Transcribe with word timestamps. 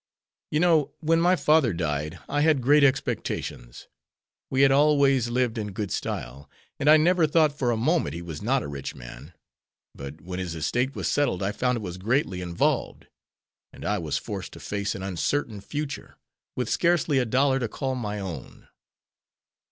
You 0.49 0.59
know, 0.59 0.93
when 1.01 1.21
my 1.21 1.35
father 1.35 1.73
died 1.73 2.17
I 2.27 2.41
had 2.41 2.59
great 2.59 2.83
expectations. 2.83 3.87
We 4.49 4.61
had 4.63 4.71
always 4.71 5.29
lived 5.29 5.59
in 5.59 5.73
good 5.73 5.91
style, 5.91 6.49
and 6.79 6.89
I 6.89 6.97
never 6.97 7.27
thought 7.27 7.55
for 7.55 7.69
a 7.69 7.77
moment 7.77 8.15
he 8.15 8.23
was 8.23 8.41
not 8.41 8.63
a 8.63 8.67
rich 8.67 8.95
man, 8.95 9.33
but 9.93 10.19
when 10.19 10.39
his 10.39 10.55
estate 10.55 10.95
was 10.95 11.07
settled 11.07 11.43
I 11.43 11.51
found 11.51 11.75
it 11.75 11.81
was 11.85 11.99
greatly 11.99 12.41
involved, 12.41 13.05
and 13.71 13.85
I 13.85 13.99
was 13.99 14.17
forced 14.17 14.53
to 14.53 14.59
face 14.59 14.95
an 14.95 15.03
uncertain 15.03 15.61
future, 15.61 16.17
with 16.55 16.67
scarcely 16.67 17.19
a 17.19 17.23
dollar 17.25 17.59
to 17.59 17.67
call 17.67 17.93
my 17.93 18.19
own. 18.19 18.69